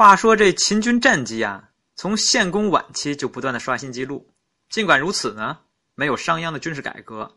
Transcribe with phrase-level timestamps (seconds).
[0.00, 4.32] 话说这秦军战绩啊，从献公晚期就不断的刷新纪录。
[4.70, 5.58] 尽管如此呢，
[5.94, 7.36] 没有商鞅的军事改革，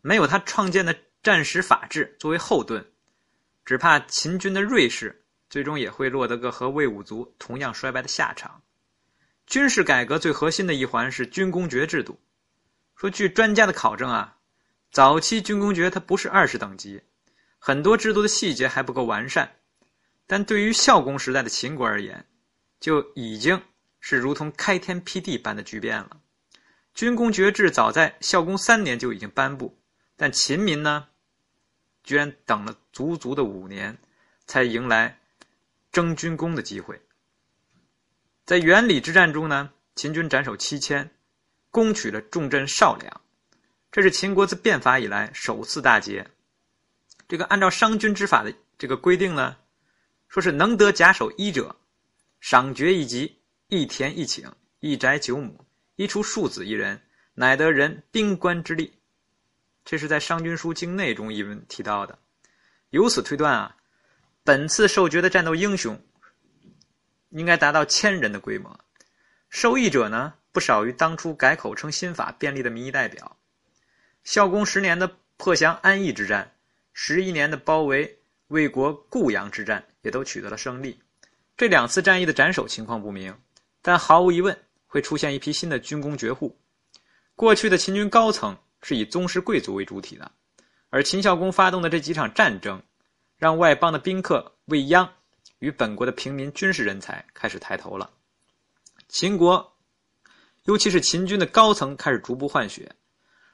[0.00, 2.84] 没有他创建的战时法制作为后盾，
[3.64, 8.60] 只怕秦军的锐势最终也会落得个和魏武卒同样衰败的下场。
[9.46, 12.18] 军事改革最核心的一环是军功爵制度。
[12.96, 14.38] 说据专家的考证啊，
[14.90, 17.00] 早期军功爵它不是二十等级，
[17.60, 19.48] 很多制度的细节还不够完善。
[20.32, 22.24] 但对于孝公时代的秦国而言，
[22.80, 23.62] 就已经
[24.00, 26.22] 是如同开天辟地般的巨变了。
[26.94, 29.78] 军功爵制早在孝公三年就已经颁布，
[30.16, 31.06] 但秦民呢，
[32.02, 33.98] 居然等了足足的五年，
[34.46, 35.18] 才迎来
[35.92, 36.98] 征军功的机会。
[38.46, 41.10] 在元礼之战中呢，秦军斩首七千，
[41.70, 43.20] 攻取了重镇少梁，
[43.90, 46.26] 这是秦国自变法以来首次大捷。
[47.28, 49.58] 这个按照商君之法的这个规定呢。
[50.32, 51.76] 说是能得甲首一者，
[52.40, 54.50] 赏爵一级，一田一顷，
[54.80, 55.62] 一宅九亩，
[55.96, 56.98] 一出庶子一人，
[57.34, 58.90] 乃得人兵官之力。
[59.84, 62.18] 这是在《商君书经内》中一文提到的。
[62.88, 63.76] 由此推断啊，
[64.42, 66.02] 本次受爵的战斗英雄
[67.28, 68.80] 应该达到千人的规模。
[69.50, 73.36] 受益者呢，不少于当初改口称新法便利的民意代表。
[74.24, 76.54] 孝公十年的破降安邑之战，
[76.94, 78.20] 十一年的包围。
[78.52, 81.00] 魏国固阳之战也都取得了胜利，
[81.56, 83.34] 这两次战役的斩首情况不明，
[83.80, 86.54] 但毫无疑问会出现一批新的军功爵户。
[87.34, 90.30] 过去的秦军高层是以宗室贵族为主体的，
[90.90, 92.82] 而秦孝公发动的这几场战争，
[93.38, 95.10] 让外邦的宾客未央
[95.60, 98.10] 与本国的平民军事人才开始抬头了。
[99.08, 99.78] 秦国，
[100.64, 102.94] 尤其是秦军的高层开始逐步换血，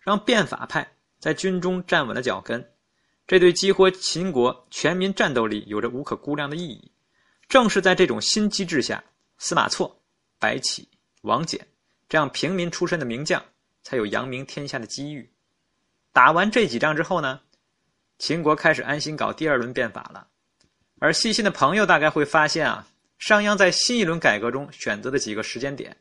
[0.00, 0.86] 让变法派
[1.18, 2.71] 在军中站稳了脚跟。
[3.32, 6.92] 这对激活秦国全民战斗力有着无可估量的意义。
[7.48, 9.02] 正是在这种新机制下，
[9.38, 9.98] 司马错、
[10.38, 10.86] 白起、
[11.22, 11.58] 王翦
[12.10, 13.42] 这样平民出身的名将
[13.82, 15.32] 才有扬名天下的机遇。
[16.12, 17.40] 打完这几仗之后呢，
[18.18, 20.28] 秦国开始安心搞第二轮变法了。
[20.98, 22.86] 而细心的朋友大概会发现啊，
[23.18, 25.96] 商鞅在新一轮改革中选择的几个时间点，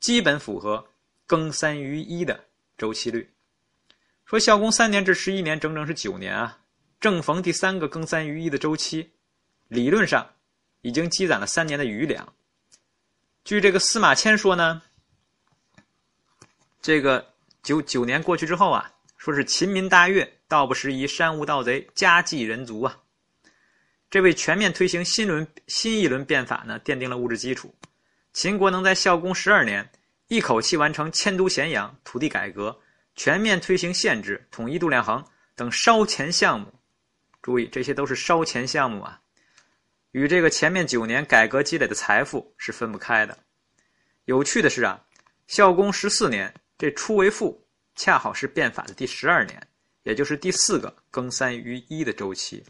[0.00, 0.82] 基本符合
[1.26, 2.42] 更三余一的
[2.78, 3.30] 周期率。
[4.24, 6.56] 说孝公三年至十一年，整整是九年啊。
[7.00, 9.10] 正逢第三个更三余一的周期，
[9.68, 10.34] 理论上
[10.82, 12.34] 已经积攒了三年的余粮。
[13.42, 14.82] 据这个司马迁说呢，
[16.82, 22.98] 这个九九年过去之后啊，说是秦民大悦，道不拾遗，山无盗贼，家祭人足啊。
[24.10, 27.74] 这为全面推行新轮新一轮变法呢奠定了物质基础。
[28.34, 29.90] 秦国能在孝公十二年
[30.28, 32.78] 一口气完成迁都咸阳、土地改革、
[33.16, 35.24] 全面推行县制、统一度量衡
[35.54, 36.70] 等烧钱项目。
[37.42, 39.18] 注意，这些都是烧钱项目啊，
[40.10, 43.38] 与这个前面九年改革积累的财富是分不开的。
[44.26, 45.02] 有趣的是啊，
[45.46, 49.66] 孝公十四年这初为父，恰好是变法的第十二年，
[50.02, 52.62] 也就是第四个更三余一的周期。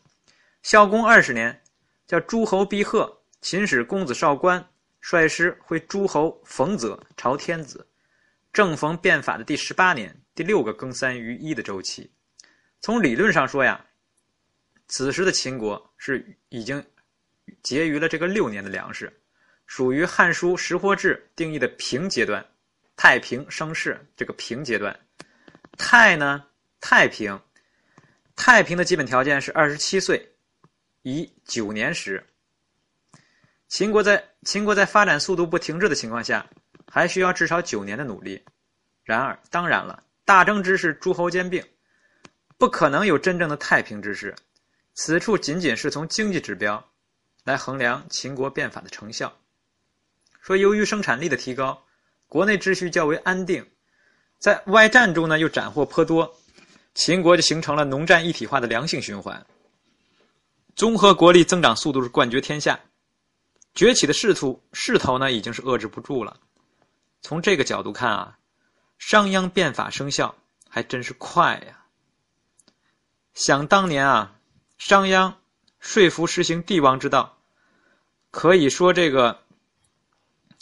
[0.62, 1.60] 孝公二十年，
[2.06, 4.64] 叫诸侯逼贺，秦使公子少官
[5.00, 7.84] 率师会诸侯冯泽朝天子，
[8.52, 12.08] 正逢变法的第十八年，第六个更三余一的周期。
[12.80, 13.84] 从理论上说呀。
[14.90, 16.84] 此时的秦国是已经
[17.62, 19.10] 结余了这个六年的粮食，
[19.64, 22.44] 属于《汉书·食货志》定义的平阶段，
[22.96, 24.98] 太平盛世这个平阶段。
[25.78, 26.44] 太呢，
[26.80, 27.40] 太平，
[28.34, 30.28] 太平的基本条件是二十七岁，
[31.02, 32.22] 以九年时。
[33.68, 36.44] 秦国在秦国在发展速度不停滞的情况下，
[36.88, 38.44] 还需要至少九年的努力。
[39.04, 41.64] 然而，当然了，大争之势，诸侯兼并，
[42.58, 44.34] 不可能有真正的太平之势。
[44.94, 46.90] 此处仅仅是从经济指标
[47.44, 49.34] 来衡量秦国变法的成效。
[50.42, 51.82] 说由于生产力的提高，
[52.26, 53.66] 国内秩序较为安定，
[54.38, 56.36] 在外战中呢又斩获颇多，
[56.94, 59.46] 秦国就形成了农战一体化的良性循环。
[60.74, 62.78] 综合国力增长速度是冠绝天下，
[63.74, 66.38] 崛起的势头势头呢已经是遏制不住了。
[67.22, 68.38] 从这个角度看啊，
[68.98, 70.34] 商鞅变法生效
[70.68, 71.84] 还真是快呀。
[73.32, 74.36] 想当年啊。
[74.80, 75.34] 商鞅
[75.78, 77.36] 说服实行帝王之道，
[78.30, 79.42] 可以说这个，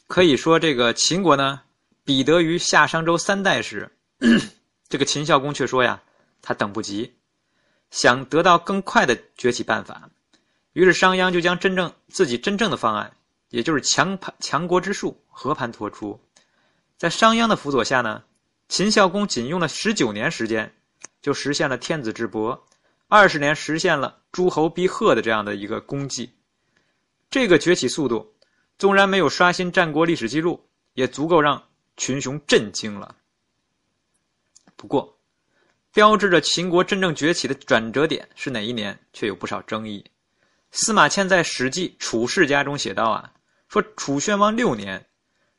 [0.09, 1.61] 可以说这个秦国呢，
[2.03, 3.97] 比得于夏商周三代时，
[4.91, 6.03] 这个秦孝公却说呀，
[6.43, 7.15] 他等不及，
[7.93, 10.11] 想得到更快的崛起办法，
[10.73, 13.17] 于是商鞅就将真正自己真正的方案，
[13.51, 16.21] 也就是强盘强国之术和盘托出，
[16.97, 18.25] 在商鞅的辅佐下呢，
[18.69, 20.75] 秦孝公仅用了十九年时间，
[21.23, 22.65] 就实现了天子之伯。
[23.11, 26.31] 二十年实现了诸侯逼贺的这样的一个功绩，
[27.31, 28.35] 这个崛起速度
[28.77, 33.17] 纵然没有刷新战国历史记录，也足够让群雄震惊了。
[34.77, 35.19] 不过，
[35.95, 40.05] 标志着秦国真正崛起的转折点是哪一年，却有不少争议。
[40.71, 43.33] 司马迁在《史记·楚世家》中写道：“啊，
[43.71, 45.09] 说楚宣王六年，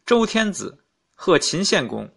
[0.05, 0.83] 周天子
[1.15, 2.07] 贺秦献公，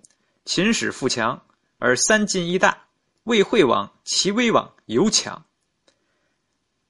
[0.45, 1.43] 秦始富强，
[1.79, 2.82] 而三晋一大，
[3.25, 5.45] 魏惠王齐威王尤强。”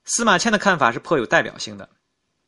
[0.04, 1.88] 司马迁的看法是颇有代表性的。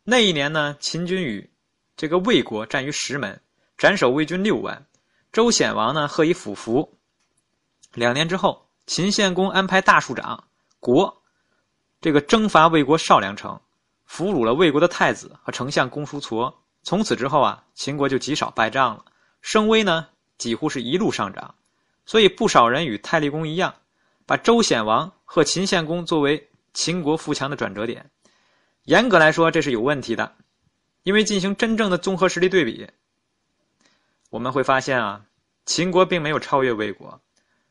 [0.03, 1.51] 那一年呢，秦军与
[1.97, 3.41] 这个魏国战于石门，
[3.79, 4.87] 斩首魏军六万，
[5.33, 6.99] 周显王呢贺以辅服。
[7.93, 10.45] 两年之后，秦献公安排大庶长
[10.81, 11.23] 国，
[12.01, 13.59] 这个征伐魏国少梁城，
[14.05, 16.53] 俘虏了魏国的太子和丞相公叔痤。
[16.83, 19.05] 从此之后啊，秦国就极少败仗了，
[19.41, 21.55] 声威呢几乎是一路上涨。
[22.07, 23.75] 所以不少人与太厉公一样，
[24.27, 28.11] 把周显王和秦献公作为秦国富强的转折点。
[28.85, 30.35] 严格来说，这是有问题的，
[31.03, 32.87] 因为进行真正的综合实力对比，
[34.31, 35.25] 我们会发现啊，
[35.65, 37.21] 秦国并没有超越魏国。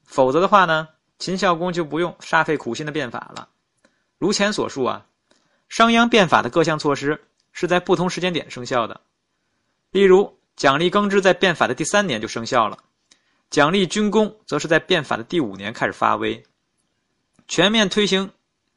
[0.04, 0.90] 否则的话呢，
[1.20, 3.50] 秦孝公就不用煞费苦心的变法了。
[4.18, 5.06] 如前所述啊，
[5.70, 9.02] 商鞅变法的各项措施是在不同时间点生效的。
[9.92, 12.80] 例如，奖励耕织在变法的第三年就生效了，
[13.54, 16.44] 奖励军功则是在变法的第五年开始发威。
[17.48, 18.32] 全面推行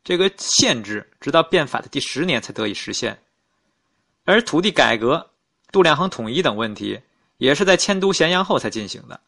[0.04, 3.18] 这个县制，直到变法的第十年才得以实现。
[4.26, 5.30] 而土地改革、
[5.72, 7.00] 度量衡统一等问题，
[7.38, 9.18] 也是在迁都咸阳后才进行的。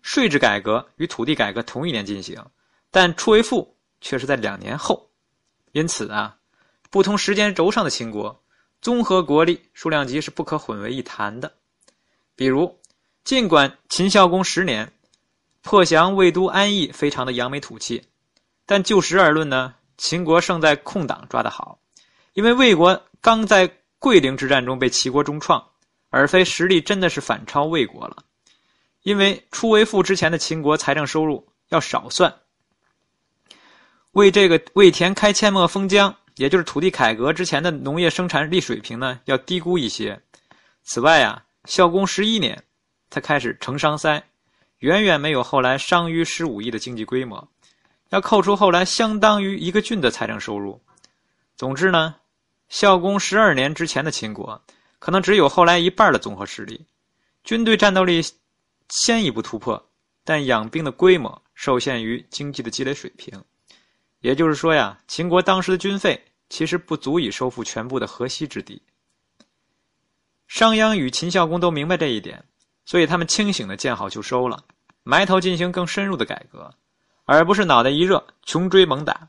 [0.00, 2.42] 税制改革与土地改革同一年进行，
[2.90, 5.10] 但出为赋却是在两年后。
[5.72, 6.38] 因此啊，
[6.88, 8.42] 不同时间轴上的秦国
[8.80, 11.52] 综合国力、数量级是不可混为一谈的。
[12.34, 12.80] 比如，
[13.24, 14.92] 尽管秦孝公十年
[15.62, 18.04] 破降魏都安邑，非常的扬眉吐气，
[18.66, 21.78] 但就实而论呢，秦国胜在空档抓得好，
[22.34, 25.66] 因为魏国刚在桂陵之战中被齐国重创，
[26.10, 28.24] 而非实力真的是反超魏国了。
[29.04, 32.34] 因为初为富之前的秦国财政收入要少算，
[34.12, 40.20] 为这个为田开阡陌封疆，也就是土地改革之前的农业生产力水平呢，要低估一些。
[40.82, 42.62] 此外啊，孝公十一年
[43.14, 44.20] 才开始成商塞，
[44.80, 47.48] 远远没有后来商於十五亿的经济规模，
[48.08, 50.82] 要扣除后来相当于一个郡的财政收入。
[51.54, 52.16] 总之呢，
[52.68, 54.60] 孝公十二年之前的秦国，
[54.98, 56.84] 可能只有后来一半的综合实力，
[57.44, 58.20] 军队战斗力。
[58.90, 59.82] 先一步突破，
[60.24, 63.42] 但养兵的规模受限于经济的积累水平，
[64.20, 68.82] 也就是说呀，秦国当时的军费其实不足以收复全部的河西之地。
[70.46, 72.44] 商鞅与秦孝公都明白这一点，
[72.84, 74.64] 所以他们清醒的见好就收了，
[75.02, 76.72] 埋头进行更深入的改革，
[77.24, 79.28] 而不是脑袋一热穷追猛打。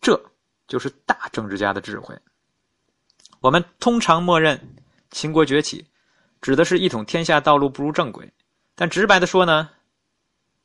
[0.00, 0.20] 这
[0.66, 2.18] 就是大政治家的智慧。
[3.40, 4.58] 我们通常默认
[5.10, 5.84] 秦国崛起，
[6.40, 8.30] 指的是一统天下道路步入正轨。
[8.74, 9.68] 但直白的说呢，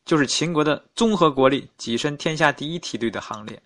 [0.05, 3.61] 就是秦国的综合国力跻身天下第一梯队的行列。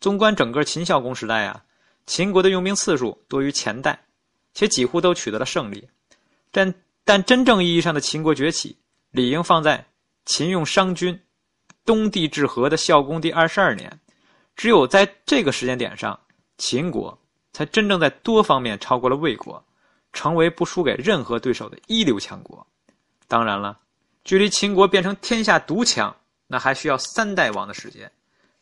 [0.00, 1.62] 纵观整个秦孝公时代啊，
[2.06, 4.06] 秦国的用兵次数多于前代，
[4.54, 5.88] 且几乎都取得了胜利。
[6.50, 6.72] 但
[7.04, 8.76] 但真正意义上的秦国崛起，
[9.10, 9.86] 理应放在
[10.24, 11.20] 秦用商君
[11.84, 14.00] 东帝治和的孝公第二十二年。
[14.54, 16.18] 只有在这个时间点上，
[16.58, 17.18] 秦国
[17.52, 19.64] 才真正在多方面超过了魏国，
[20.12, 22.66] 成为不输给任何对手的一流强国。
[23.26, 23.78] 当然了，
[24.22, 26.14] 距离秦国变成天下独强，
[26.46, 28.12] 那还需要三代王的时间，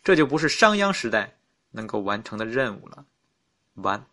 [0.05, 1.37] 这就不是商鞅时代
[1.73, 3.05] 能够完成的任务了。
[3.75, 4.07] 完。